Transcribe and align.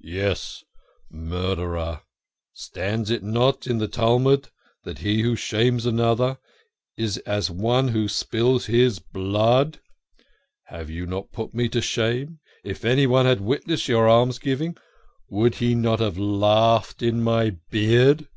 Yes, 0.00 0.64
murderer! 1.10 2.00
Stands 2.54 3.10
it 3.10 3.22
not 3.22 3.66
in 3.66 3.76
the 3.76 3.88
Talmud 3.88 4.48
that 4.84 5.00
he 5.00 5.20
who 5.20 5.36
shames 5.36 5.84
another 5.84 6.38
is 6.96 7.18
as 7.26 7.50
one 7.50 7.88
who 7.88 8.08
spills 8.08 8.64
his 8.64 9.00
blood? 9.00 9.80
And 10.70 10.78
have 10.78 10.88
you 10.88 11.04
not 11.04 11.30
put 11.30 11.52
me 11.52 11.68
to 11.68 11.82
shame 11.82 12.40
if 12.64 12.86
anyone 12.86 13.26
had 13.26 13.42
witnessed 13.42 13.86
your 13.86 14.08
almsgiving, 14.08 14.78
would 15.28 15.56
he 15.56 15.74
not 15.74 16.00
have 16.00 16.16
laughed 16.16 17.02
in 17.02 17.22
my 17.22 17.50
beard?" 17.70 18.28